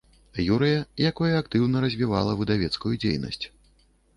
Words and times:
Юрыя, 0.53 0.79
якое 1.09 1.29
актыўна 1.41 1.83
развівала 1.85 2.31
выдавецкую 2.41 2.93
дзейнасць. 3.05 3.43